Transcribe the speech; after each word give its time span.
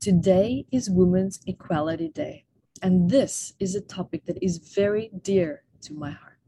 Today 0.00 0.66
is 0.70 0.90
Women's 0.90 1.40
Equality 1.46 2.08
Day, 2.08 2.44
and 2.82 3.08
this 3.08 3.54
is 3.58 3.74
a 3.74 3.80
topic 3.80 4.26
that 4.26 4.42
is 4.42 4.58
very 4.58 5.10
dear 5.22 5.62
to 5.80 5.94
my 5.94 6.10
heart. 6.10 6.38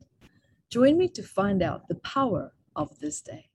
Join 0.68 0.98
me 0.98 1.08
to 1.08 1.22
find 1.22 1.62
out 1.62 1.88
the 1.88 1.94
power 1.94 2.52
of 2.74 2.98
this 2.98 3.22
day. 3.22 3.48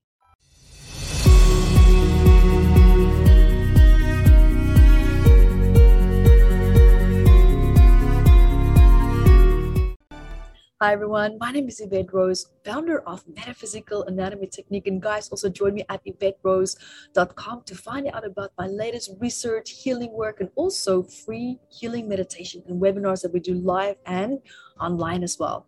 Hi 10.82 10.94
everyone, 10.94 11.38
my 11.40 11.52
name 11.52 11.68
is 11.68 11.79
Yvette 11.79 12.12
Rose, 12.12 12.48
founder 12.66 13.02
of 13.02 13.24
Metaphysical 13.28 14.04
Anatomy 14.06 14.48
Technique. 14.48 14.88
And 14.88 15.00
guys, 15.00 15.30
also 15.30 15.48
join 15.48 15.76
me 15.76 15.84
at 15.90 16.04
YvetteRose.com 16.04 17.62
to 17.68 17.76
find 17.76 18.09
out 18.12 18.26
about 18.26 18.52
my 18.58 18.66
latest 18.66 19.12
research, 19.20 19.70
healing 19.84 20.12
work, 20.12 20.41
and 20.41 20.49
also 20.55 21.04
free 21.04 21.59
healing 21.70 22.09
meditation 22.09 22.63
and 22.67 22.81
webinars 22.81 23.22
that 23.22 23.31
we 23.31 23.39
do 23.39 23.53
live 23.53 23.98
and 24.08 24.39
online 24.80 25.22
as 25.22 25.38
well. 25.38 25.67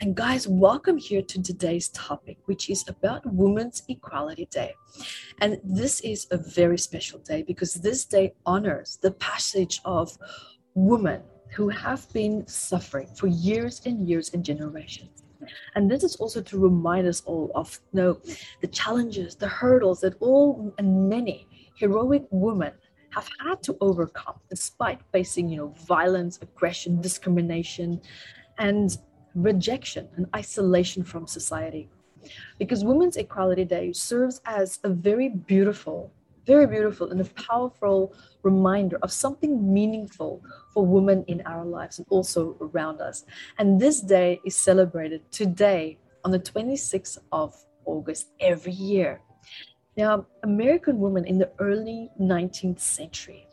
And 0.00 0.14
guys, 0.14 0.46
welcome 0.46 0.98
here 0.98 1.22
to 1.22 1.42
today's 1.42 1.88
topic, 1.88 2.38
which 2.44 2.70
is 2.70 2.84
about 2.86 3.26
Women's 3.26 3.82
Equality 3.88 4.46
Day. 4.52 4.72
And 5.40 5.58
this 5.64 5.98
is 6.02 6.28
a 6.30 6.36
very 6.36 6.78
special 6.78 7.18
day 7.18 7.42
because 7.42 7.74
this 7.74 8.04
day 8.04 8.34
honors 8.46 9.00
the 9.02 9.10
passage 9.10 9.80
of 9.84 10.16
women 10.76 11.22
who 11.54 11.68
have 11.68 12.12
been 12.12 12.46
suffering 12.46 13.08
for 13.14 13.28
years 13.28 13.80
and 13.86 14.08
years 14.08 14.32
and 14.34 14.44
generations. 14.44 15.22
And 15.74 15.90
this 15.90 16.02
is 16.02 16.16
also 16.16 16.40
to 16.42 16.58
remind 16.58 17.06
us 17.06 17.22
all 17.26 17.50
of 17.54 17.78
you 17.92 18.00
know, 18.00 18.20
the 18.60 18.66
challenges, 18.66 19.36
the 19.36 19.48
hurdles 19.48 20.00
that 20.00 20.14
all 20.20 20.74
and 20.78 21.08
many 21.08 21.46
heroic 21.76 22.24
women 22.30 22.72
have 23.10 23.28
had 23.40 23.62
to 23.62 23.76
overcome 23.80 24.34
despite 24.50 25.00
facing 25.12 25.48
you 25.48 25.56
know 25.56 25.68
violence 25.86 26.38
aggression 26.42 27.00
discrimination 27.00 28.00
and 28.58 28.98
rejection 29.34 30.08
and 30.16 30.26
isolation 30.34 31.04
from 31.04 31.26
society 31.26 31.88
because 32.58 32.84
women's 32.84 33.16
equality 33.16 33.64
day 33.64 33.92
serves 33.92 34.40
as 34.46 34.80
a 34.84 34.88
very 34.88 35.28
beautiful 35.28 36.12
very 36.46 36.66
beautiful 36.66 37.10
and 37.10 37.20
a 37.20 37.24
powerful 37.24 38.14
reminder 38.42 38.98
of 39.02 39.12
something 39.12 39.72
meaningful 39.72 40.42
for 40.72 40.84
women 40.84 41.24
in 41.26 41.42
our 41.46 41.64
lives 41.64 41.98
and 41.98 42.06
also 42.10 42.56
around 42.60 43.00
us. 43.00 43.24
And 43.58 43.80
this 43.80 44.00
day 44.00 44.40
is 44.44 44.54
celebrated 44.54 45.30
today 45.30 45.98
on 46.24 46.30
the 46.30 46.38
26th 46.40 47.18
of 47.32 47.54
August 47.84 48.28
every 48.40 48.72
year. 48.72 49.20
Now, 49.96 50.26
American 50.42 50.98
women 50.98 51.24
in 51.24 51.38
the 51.38 51.50
early 51.58 52.10
19th 52.20 52.80
century 52.80 53.46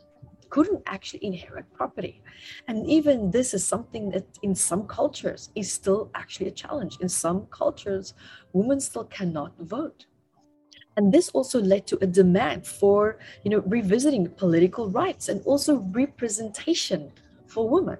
couldn't 0.50 0.82
actually 0.86 1.24
inherit 1.24 1.64
property. 1.72 2.20
And 2.68 2.86
even 2.86 3.30
this 3.30 3.54
is 3.54 3.64
something 3.64 4.10
that 4.10 4.26
in 4.42 4.54
some 4.54 4.86
cultures 4.86 5.50
is 5.54 5.72
still 5.72 6.10
actually 6.14 6.48
a 6.48 6.50
challenge. 6.50 6.98
In 7.00 7.08
some 7.08 7.46
cultures, 7.46 8.12
women 8.52 8.78
still 8.78 9.04
cannot 9.04 9.52
vote 9.60 10.04
and 10.96 11.12
this 11.12 11.30
also 11.30 11.60
led 11.60 11.86
to 11.86 11.98
a 12.02 12.06
demand 12.06 12.66
for 12.66 13.18
you 13.44 13.50
know 13.50 13.60
revisiting 13.66 14.28
political 14.28 14.90
rights 14.90 15.28
and 15.28 15.40
also 15.44 15.78
representation 15.92 17.12
for 17.46 17.68
women. 17.68 17.98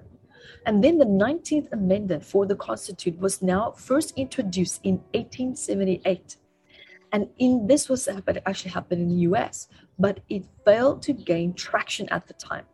And 0.65 0.83
then 0.83 0.97
the 0.97 1.05
19th 1.05 1.71
amendment 1.73 2.23
for 2.23 2.45
the 2.45 2.55
constitution 2.55 3.19
was 3.19 3.41
now 3.41 3.71
first 3.71 4.13
introduced 4.15 4.79
in 4.83 4.95
1878 5.13 6.37
and 7.11 7.29
in 7.37 7.67
this 7.67 7.89
was 7.89 8.07
actually 8.45 8.71
happened 8.71 9.01
in 9.01 9.09
the 9.09 9.37
us 9.37 9.67
but 9.99 10.21
it 10.29 10.45
failed 10.65 11.01
to 11.03 11.13
gain 11.13 11.53
traction 11.53 12.09
at 12.09 12.27
the 12.27 12.33
time. 12.33 12.65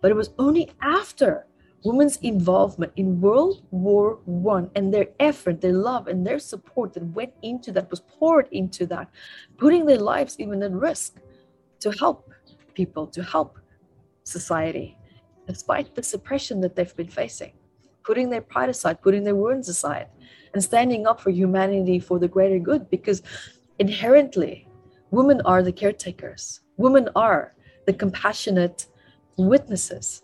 But 0.00 0.10
it 0.10 0.14
was 0.14 0.30
only 0.38 0.70
after 0.80 1.46
women's 1.84 2.16
involvement 2.18 2.92
in 2.96 3.20
World 3.20 3.62
War 3.70 4.18
One 4.24 4.70
and 4.74 4.92
their 4.92 5.08
effort, 5.20 5.60
their 5.60 5.72
love, 5.72 6.08
and 6.08 6.26
their 6.26 6.38
support 6.38 6.92
that 6.94 7.04
went 7.04 7.32
into 7.42 7.72
that 7.72 7.90
was 7.90 8.00
poured 8.00 8.48
into 8.50 8.86
that, 8.86 9.08
putting 9.56 9.86
their 9.86 9.98
lives 9.98 10.36
even 10.38 10.62
at 10.62 10.72
risk 10.72 11.16
to 11.80 11.90
help 11.92 12.30
people, 12.74 13.06
to 13.06 13.22
help 13.22 13.58
society, 14.24 14.96
despite 15.46 15.94
the 15.94 16.02
suppression 16.02 16.60
that 16.60 16.74
they've 16.74 16.96
been 16.96 17.08
facing, 17.08 17.52
putting 18.04 18.28
their 18.30 18.42
pride 18.42 18.68
aside, 18.68 19.00
putting 19.00 19.24
their 19.24 19.36
wounds 19.36 19.68
aside, 19.68 20.08
and 20.54 20.62
standing 20.62 21.06
up 21.06 21.20
for 21.20 21.30
humanity 21.30 21.98
for 21.98 22.18
the 22.18 22.28
greater 22.28 22.58
good 22.58 22.90
because 22.90 23.22
inherently 23.78 24.66
women 25.10 25.40
are 25.44 25.62
the 25.62 25.72
caretakers. 25.72 26.60
Women 26.76 27.08
are 27.16 27.54
the 27.86 27.92
compassionate 27.92 28.86
witnesses. 29.36 30.22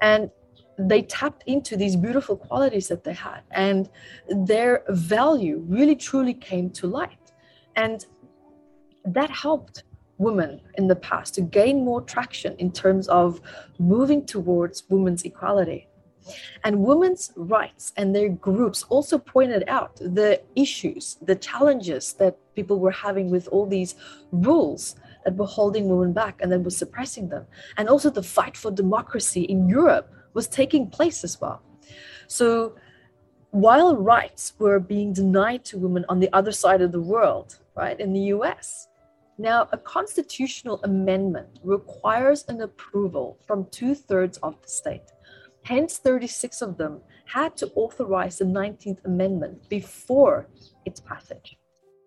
And 0.00 0.30
they 0.78 1.02
tapped 1.02 1.44
into 1.46 1.76
these 1.76 1.96
beautiful 1.96 2.36
qualities 2.36 2.88
that 2.88 3.04
they 3.04 3.12
had 3.12 3.42
and 3.52 3.88
their 4.28 4.82
value 4.88 5.64
really 5.68 5.96
truly 5.96 6.34
came 6.34 6.70
to 6.70 6.86
light. 6.86 7.32
And 7.76 8.04
that 9.04 9.30
helped 9.30 9.84
women 10.18 10.60
in 10.74 10.86
the 10.86 10.96
past 10.96 11.34
to 11.34 11.40
gain 11.40 11.84
more 11.84 12.00
traction 12.00 12.54
in 12.58 12.70
terms 12.70 13.08
of 13.08 13.40
moving 13.78 14.24
towards 14.24 14.84
women's 14.88 15.24
equality. 15.24 15.88
And 16.62 16.80
women's 16.80 17.32
rights 17.36 17.92
and 17.96 18.14
their 18.14 18.30
groups 18.30 18.84
also 18.84 19.18
pointed 19.18 19.64
out 19.68 19.96
the 19.96 20.40
issues 20.56 21.18
the 21.20 21.36
challenges 21.36 22.14
that 22.14 22.38
people 22.54 22.78
were 22.80 22.90
having 22.90 23.30
with 23.30 23.46
all 23.48 23.66
these 23.66 23.94
rules 24.32 24.96
that 25.24 25.36
were 25.36 25.46
holding 25.46 25.88
women 25.88 26.14
back 26.14 26.40
and 26.40 26.50
that 26.50 26.60
was 26.60 26.76
suppressing 26.76 27.28
them. 27.28 27.46
And 27.76 27.88
also 27.90 28.08
the 28.08 28.22
fight 28.22 28.56
for 28.56 28.70
democracy 28.70 29.42
in 29.42 29.68
europe 29.68 30.13
was 30.34 30.48
taking 30.48 30.90
place 30.90 31.24
as 31.24 31.40
well. 31.40 31.62
So 32.26 32.74
while 33.50 33.96
rights 33.96 34.52
were 34.58 34.80
being 34.80 35.12
denied 35.12 35.64
to 35.66 35.78
women 35.78 36.04
on 36.08 36.20
the 36.20 36.32
other 36.32 36.52
side 36.52 36.82
of 36.82 36.92
the 36.92 37.00
world, 37.00 37.58
right, 37.76 37.98
in 37.98 38.12
the 38.12 38.34
US, 38.34 38.88
now 39.38 39.68
a 39.72 39.78
constitutional 39.78 40.80
amendment 40.84 41.60
requires 41.62 42.44
an 42.48 42.60
approval 42.60 43.38
from 43.46 43.66
two 43.70 43.94
thirds 43.94 44.38
of 44.38 44.60
the 44.60 44.68
state. 44.68 45.12
Hence, 45.64 45.98
36 45.98 46.62
of 46.62 46.76
them 46.76 47.00
had 47.26 47.56
to 47.56 47.70
authorize 47.74 48.38
the 48.38 48.44
19th 48.44 49.04
Amendment 49.04 49.68
before 49.68 50.48
its 50.84 51.00
passage. 51.00 51.56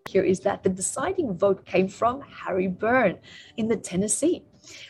Here 0.07 0.23
is 0.23 0.39
that 0.41 0.63
the 0.63 0.69
deciding 0.69 1.33
vote 1.33 1.65
came 1.65 1.87
from 1.87 2.21
Harry 2.21 2.67
Burn 2.67 3.17
in 3.57 3.67
the 3.67 3.75
Tennessee, 3.75 4.45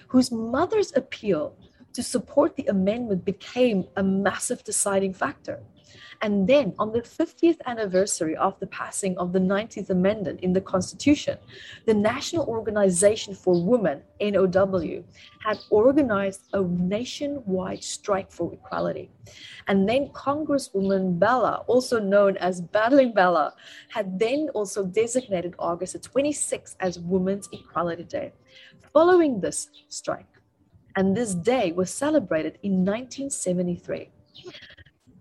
whose 0.07 0.31
mother's 0.31 0.95
appeal 0.95 1.55
to 1.97 2.03
support 2.03 2.55
the 2.55 2.67
amendment 2.67 3.25
became 3.25 3.83
a 3.95 4.03
massive 4.03 4.63
deciding 4.63 5.15
factor. 5.15 5.59
And 6.21 6.47
then 6.47 6.75
on 6.77 6.91
the 6.91 7.01
50th 7.01 7.57
anniversary 7.65 8.35
of 8.35 8.59
the 8.59 8.67
passing 8.67 9.17
of 9.17 9.33
the 9.33 9.39
19th 9.39 9.89
Amendment 9.89 10.41
in 10.41 10.53
the 10.53 10.61
Constitution, 10.61 11.39
the 11.87 11.95
National 11.95 12.45
Organization 12.45 13.33
for 13.33 13.59
Women, 13.63 14.03
NOW, 14.21 15.03
had 15.43 15.57
organized 15.71 16.41
a 16.53 16.61
nationwide 16.61 17.83
strike 17.83 18.31
for 18.31 18.53
equality. 18.53 19.09
And 19.67 19.89
then 19.89 20.09
Congresswoman 20.09 21.17
Bella, 21.17 21.63
also 21.65 21.99
known 21.99 22.37
as 22.37 22.61
Battling 22.61 23.11
Bella, 23.11 23.55
had 23.89 24.19
then 24.19 24.49
also 24.53 24.85
designated 24.85 25.55
August 25.57 25.93
the 25.93 25.99
26th 25.99 26.75
as 26.79 26.99
Women's 26.99 27.49
Equality 27.51 28.03
Day. 28.03 28.33
Following 28.93 29.41
this 29.41 29.69
strike, 29.89 30.36
and 30.97 31.15
this 31.15 31.35
day 31.35 31.71
was 31.71 31.91
celebrated 31.91 32.57
in 32.63 32.83
1973. 32.83 34.09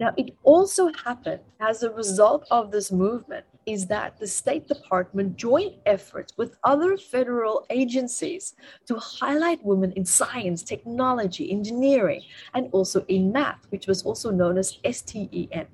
Now, 0.00 0.12
it 0.16 0.34
also 0.42 0.91
happened 1.04 1.41
as 1.60 1.82
a 1.82 1.91
result 1.91 2.47
of 2.50 2.70
this 2.70 2.91
movement 2.91 3.44
is 3.66 3.86
that 3.88 4.19
the 4.19 4.26
State 4.26 4.69
Department 4.69 5.36
joined 5.36 5.75
efforts 5.86 6.32
with 6.36 6.56
other 6.65 6.97
federal 6.97 7.66
agencies 7.69 8.54
to 8.86 8.97
highlight 8.97 9.65
women 9.65 9.92
in 9.92 10.04
science, 10.04 10.62
technology, 10.62 11.51
engineering, 11.51 12.22
and 12.54 12.68
also 12.72 13.04
in 13.09 13.33
math, 13.33 13.66
which 13.71 13.86
was 13.86 14.03
also 14.03 14.30
known 14.30 14.56
as 14.56 14.78
STEM. 14.91 15.66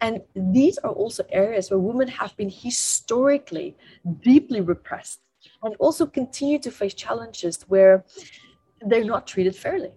And 0.00 0.20
these 0.34 0.78
are 0.78 0.90
also 0.90 1.24
areas 1.30 1.70
where 1.70 1.78
women 1.78 2.08
have 2.08 2.36
been 2.36 2.50
historically 2.50 3.76
deeply 4.20 4.60
repressed 4.60 5.20
and 5.62 5.74
also 5.78 6.06
continue 6.06 6.58
to 6.58 6.70
face 6.70 6.94
challenges 6.94 7.62
where 7.68 8.04
they're 8.86 9.04
not 9.04 9.26
treated 9.26 9.54
fairly. 9.56 9.90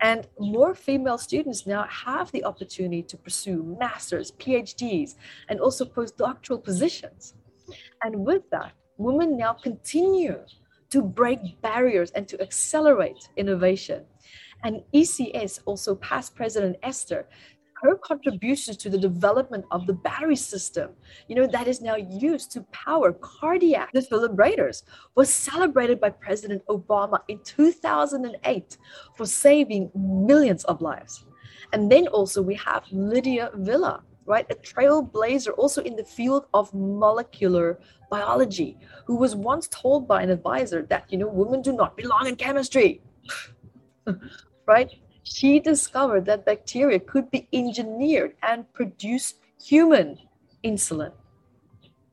And 0.00 0.28
more 0.38 0.74
female 0.74 1.18
students 1.18 1.66
now 1.66 1.84
have 1.88 2.30
the 2.30 2.44
opportunity 2.44 3.02
to 3.02 3.16
pursue 3.16 3.76
masters, 3.80 4.30
PhDs, 4.32 5.16
and 5.48 5.60
also 5.60 5.84
postdoctoral 5.84 6.62
positions. 6.62 7.34
And 8.02 8.24
with 8.24 8.48
that, 8.50 8.72
women 8.96 9.36
now 9.36 9.54
continue 9.54 10.38
to 10.90 11.02
break 11.02 11.60
barriers 11.60 12.10
and 12.12 12.26
to 12.28 12.40
accelerate 12.40 13.28
innovation. 13.36 14.04
And 14.64 14.82
ECS, 14.94 15.60
also 15.66 15.94
past 15.96 16.34
President 16.34 16.76
Esther, 16.82 17.28
her 17.82 17.96
contributions 17.96 18.76
to 18.78 18.90
the 18.90 18.98
development 18.98 19.64
of 19.70 19.86
the 19.86 19.92
battery 19.92 20.36
system, 20.36 20.90
you 21.28 21.34
know, 21.34 21.46
that 21.46 21.68
is 21.68 21.80
now 21.80 21.96
used 21.96 22.50
to 22.52 22.62
power 22.72 23.12
cardiac 23.12 23.92
defibrillators, 23.92 24.82
was 25.14 25.32
celebrated 25.32 26.00
by 26.00 26.10
President 26.10 26.62
Obama 26.66 27.20
in 27.28 27.38
2008 27.44 28.78
for 29.16 29.26
saving 29.26 29.90
millions 29.94 30.64
of 30.64 30.80
lives. 30.80 31.24
And 31.72 31.90
then 31.90 32.08
also 32.08 32.42
we 32.42 32.54
have 32.54 32.84
Lydia 32.90 33.50
Villa, 33.54 34.02
right? 34.26 34.46
A 34.50 34.54
trailblazer 34.54 35.52
also 35.56 35.82
in 35.82 35.96
the 35.96 36.04
field 36.04 36.46
of 36.54 36.72
molecular 36.74 37.78
biology, 38.10 38.78
who 39.06 39.16
was 39.16 39.36
once 39.36 39.68
told 39.68 40.08
by 40.08 40.22
an 40.22 40.30
advisor 40.30 40.82
that, 40.88 41.04
you 41.10 41.18
know, 41.18 41.28
women 41.28 41.62
do 41.62 41.72
not 41.72 41.96
belong 41.96 42.26
in 42.26 42.36
chemistry, 42.36 43.02
right? 44.66 44.90
She 45.22 45.60
discovered 45.60 46.24
that 46.26 46.44
bacteria 46.44 46.98
could 46.98 47.30
be 47.30 47.48
engineered 47.52 48.34
and 48.42 48.72
produce 48.72 49.34
human 49.62 50.18
insulin. 50.64 51.12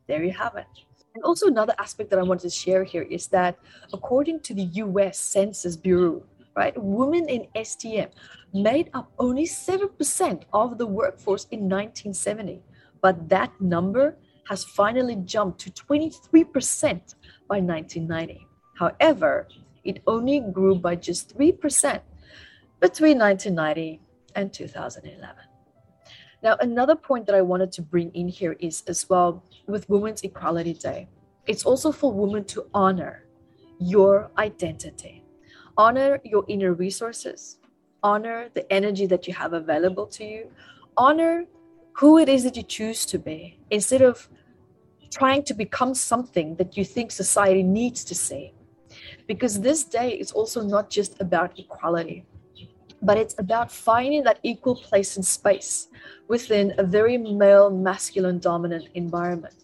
There 0.08 0.24
you 0.24 0.34
have 0.34 0.56
it. 0.56 0.68
And 1.16 1.24
also, 1.24 1.48
another 1.48 1.74
aspect 1.80 2.10
that 2.10 2.20
I 2.20 2.24
wanted 2.24 2.50
to 2.50 2.50
share 2.50 2.84
here 2.84 3.04
is 3.04 3.28
that 3.28 3.58
according 3.94 4.42
to 4.42 4.54
the 4.54 4.64
US 4.84 5.18
Census 5.18 5.78
Bureau, 5.78 6.24
right, 6.56 6.74
women 6.78 7.30
in 7.30 7.48
STEM 7.64 8.10
made 8.54 8.90
up 8.94 9.12
only 9.18 9.46
7% 9.46 10.44
of 10.54 10.78
the 10.78 10.86
workforce 10.86 11.46
in 11.52 11.62
1970, 11.70 12.62
but 13.02 13.30
that 13.30 13.52
number 13.62 14.18
has 14.50 14.64
finally 14.64 15.16
jumped 15.16 15.60
to 15.62 15.72
23% 15.72 17.16
by 17.48 17.60
1990. 17.60 18.46
However, 18.78 19.48
it 19.86 20.02
only 20.08 20.40
grew 20.40 20.76
by 20.76 20.96
just 20.96 21.38
3% 21.38 22.02
between 22.80 23.18
1990 23.20 24.02
and 24.36 24.54
2011. 24.54 25.36
Now, 26.44 26.58
another 26.60 26.96
point 26.96 27.26
that 27.26 27.36
I 27.36 27.42
wanted 27.42 27.72
to 27.74 27.82
bring 27.82 28.12
in 28.12 28.28
here 28.28 28.56
is 28.60 28.84
as 28.88 29.10
well 29.10 29.44
with 29.68 29.90
Women's 29.90 30.22
Equality 30.22 30.74
Day, 30.74 31.08
it's 31.48 31.66
also 31.66 31.92
for 31.92 32.12
women 32.14 32.44
to 32.46 32.66
honor 32.74 33.26
your 33.80 34.30
identity, 34.38 35.24
honor 35.78 36.20
your 36.24 36.46
inner 36.48 36.74
resources, 36.74 37.58
honor 38.04 38.50
the 38.54 38.72
energy 38.72 39.06
that 39.08 39.28
you 39.28 39.34
have 39.34 39.54
available 39.54 40.06
to 40.08 40.24
you, 40.24 40.52
honor 40.98 41.46
who 41.94 42.18
it 42.18 42.30
is 42.30 42.44
that 42.44 42.56
you 42.56 42.64
choose 42.64 43.06
to 43.08 43.18
be 43.18 43.60
instead 43.72 44.02
of 44.02 44.30
trying 45.12 45.44
to 45.44 45.54
become 45.54 45.94
something 45.96 46.56
that 46.56 46.76
you 46.76 46.84
think 46.84 47.10
society 47.12 47.64
needs 47.64 48.04
to 48.04 48.14
see. 48.14 48.54
Because 49.28 49.62
this 49.62 49.84
day 49.84 50.12
is 50.12 50.32
also 50.32 50.62
not 50.62 50.90
just 50.90 51.20
about 51.22 51.58
equality 51.58 52.26
but 53.06 53.18
it's 53.18 53.36
about 53.38 53.72
finding 53.72 54.24
that 54.24 54.40
equal 54.42 54.76
place 54.76 55.16
and 55.16 55.26
space 55.26 55.88
within 56.28 56.74
a 56.80 56.84
very 56.84 57.18
male, 57.18 57.70
masculine 57.70 58.40
dominant 58.40 58.90
environment. 58.96 59.56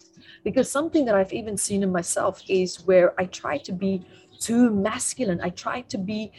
Because 0.44 0.70
something 0.70 1.04
that 1.06 1.14
I've 1.14 1.32
even 1.32 1.56
seen 1.56 1.82
in 1.82 1.90
myself 1.90 2.42
is 2.48 2.84
where 2.86 3.20
I 3.20 3.24
try 3.26 3.58
to 3.58 3.72
be 3.72 4.06
too 4.40 4.70
masculine, 4.70 5.40
I 5.42 5.50
try 5.50 5.82
to 5.82 5.98
be 5.98 6.32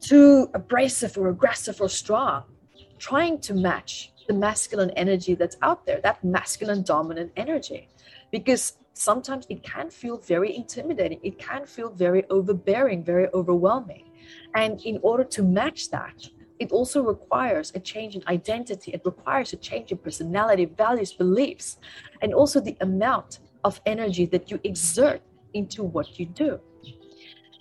too 0.00 0.50
abrasive 0.54 1.16
or 1.16 1.28
aggressive 1.28 1.80
or 1.80 1.88
strong, 1.88 2.42
trying 2.98 3.40
to 3.40 3.54
match 3.54 4.12
the 4.28 4.34
masculine 4.34 4.90
energy 4.90 5.34
that's 5.34 5.56
out 5.62 5.86
there, 5.86 6.00
that 6.02 6.22
masculine 6.24 6.82
dominant 6.82 7.32
energy. 7.36 7.88
Because 8.30 8.78
sometimes 8.94 9.46
it 9.48 9.62
can 9.62 9.90
feel 9.90 10.16
very 10.18 10.54
intimidating, 10.56 11.20
it 11.22 11.38
can 11.38 11.66
feel 11.66 11.90
very 11.90 12.24
overbearing, 12.30 13.04
very 13.04 13.28
overwhelming. 13.34 14.11
And 14.54 14.80
in 14.84 14.98
order 15.02 15.24
to 15.24 15.42
match 15.42 15.90
that, 15.90 16.28
it 16.58 16.70
also 16.70 17.02
requires 17.02 17.72
a 17.74 17.80
change 17.80 18.14
in 18.14 18.22
identity. 18.28 18.92
It 18.92 19.02
requires 19.04 19.52
a 19.52 19.56
change 19.56 19.90
in 19.90 19.98
personality, 19.98 20.66
values, 20.66 21.12
beliefs, 21.12 21.78
and 22.20 22.32
also 22.32 22.60
the 22.60 22.76
amount 22.80 23.40
of 23.64 23.80
energy 23.86 24.26
that 24.26 24.50
you 24.50 24.60
exert 24.64 25.22
into 25.54 25.82
what 25.82 26.18
you 26.18 26.26
do. 26.26 26.60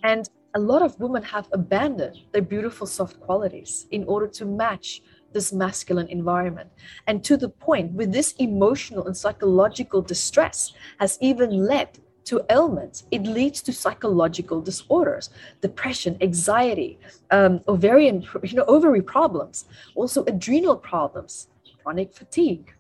And 0.04 0.30
a 0.54 0.60
lot 0.60 0.82
of 0.82 1.00
women 1.00 1.24
have 1.24 1.48
abandoned 1.54 2.18
their 2.32 2.42
beautiful 2.42 2.86
soft 2.86 3.20
qualities 3.22 3.88
in 3.92 4.04
order 4.04 4.28
to 4.28 4.46
match 4.46 5.02
this 5.34 5.54
masculine 5.54 6.08
environment. 6.08 6.70
And 7.08 7.24
to 7.24 7.38
the 7.38 7.50
point 7.50 7.94
where 7.94 8.06
this 8.06 8.34
emotional 8.34 9.08
and 9.08 9.16
psychological 9.16 10.02
distress 10.02 10.74
has 11.00 11.18
even 11.22 11.52
led 11.52 12.00
to 12.26 12.46
ailments. 12.50 13.06
It 13.12 13.24
leads 13.24 13.62
to 13.64 13.74
psychological 13.74 14.62
disorders, 14.62 15.30
depression, 15.62 16.18
anxiety, 16.22 17.00
um, 17.32 17.62
ovarian, 17.68 18.26
you 18.44 18.56
know, 18.56 18.66
ovary 18.66 19.02
problems, 19.02 19.66
also 19.96 20.24
adrenal 20.26 20.78
problems, 20.78 21.48
chronic 21.82 22.14
fatigue. 22.14 22.74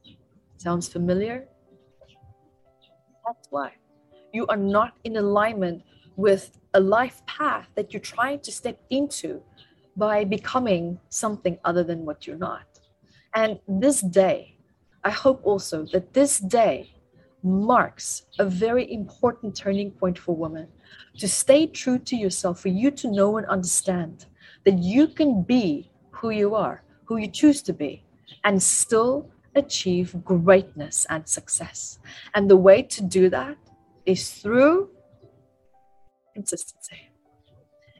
Sounds 0.58 0.88
familiar? 0.88 1.48
That's 3.26 3.48
why 3.50 3.74
you 4.34 4.46
are 4.48 4.58
not 4.58 4.94
in 5.04 5.18
alignment 5.18 5.84
with 6.16 6.58
a 6.74 6.80
life 6.80 7.26
path 7.26 7.68
that 7.76 7.94
you're 7.94 8.00
trying 8.00 8.40
to 8.42 8.52
step 8.52 8.80
into 8.90 9.42
by 9.98 10.24
becoming 10.24 11.00
something 11.10 11.58
other 11.66 11.84
than 11.84 12.06
what 12.06 12.26
you're 12.26 12.38
not. 12.38 12.64
And 13.36 13.60
this 13.68 14.02
day, 14.02 14.58
I 15.04 15.10
hope 15.10 15.42
also 15.44 15.86
that 15.94 16.14
this 16.14 16.40
day 16.40 16.94
marks 17.44 18.24
a 18.40 18.46
very 18.46 18.92
important 18.92 19.56
turning 19.56 19.92
point 19.92 20.18
for 20.18 20.36
women 20.36 20.68
to 21.18 21.28
stay 21.28 21.68
true 21.68 22.00
to 22.00 22.16
yourself, 22.16 22.60
for 22.60 22.70
you 22.70 22.92
to 22.92 23.12
know 23.12 23.38
and 23.38 23.48
understand 23.48 24.26
that 24.64 24.78
you 24.78 25.08
can 25.08 25.44
be 25.44 25.92
who 26.12 26.30
you 26.30 26.56
are, 26.56 26.84
who 27.06 27.18
you 27.18 27.28
choose 27.28 27.62
to 27.64 27.74
be, 27.74 28.04
and 28.44 28.62
still 28.62 29.30
achieve 29.56 30.16
greatness 30.24 31.06
and 31.10 31.28
success. 31.28 32.00
And 32.34 32.50
the 32.50 32.58
way 32.58 32.84
to 32.84 33.04
do 33.04 33.30
that 33.30 33.58
is 34.06 34.32
through 34.32 34.90
consistency. 36.34 37.10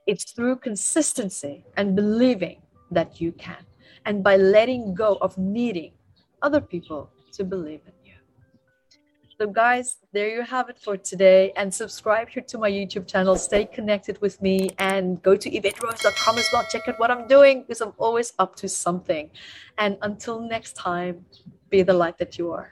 It's 0.08 0.32
through 0.32 0.58
consistency 0.58 1.66
and 1.78 1.96
believing 1.96 2.62
that 2.92 3.22
you 3.22 3.32
can, 3.34 3.66
and 4.06 4.24
by 4.24 4.38
letting 4.38 4.94
go 4.94 5.18
of 5.22 5.38
needing 5.38 5.94
other 6.42 6.62
people 6.62 7.12
to 7.34 7.44
believe 7.44 7.82
in. 7.86 7.94
So, 9.42 9.48
guys, 9.48 9.98
there 10.12 10.30
you 10.30 10.44
have 10.44 10.70
it 10.70 10.78
for 10.78 10.96
today. 10.98 11.52
And 11.56 11.74
subscribe 11.74 12.30
here 12.30 12.44
to 12.44 12.60
my 12.60 12.70
YouTube 12.70 13.08
channel. 13.08 13.36
Stay 13.36 13.66
connected 13.66 14.22
with 14.22 14.40
me 14.40 14.70
and 14.78 15.20
go 15.24 15.36
to 15.36 15.50
YvetteRose.com 15.50 16.38
as 16.38 16.48
well. 16.54 16.64
Check 16.70 16.88
out 16.88 17.00
what 17.00 17.10
I'm 17.10 17.28
doing 17.28 17.62
because 17.64 17.82
I'm 17.82 17.94
always 17.98 18.34
up 18.38 18.56
to 18.58 18.70
something. 18.70 19.32
And 19.80 19.98
until 20.04 20.42
next 20.42 20.74
time, 20.74 21.26
be 21.72 21.82
the 21.82 21.94
light 21.94 22.20
that 22.20 22.38
you 22.38 22.52
are. 22.52 22.72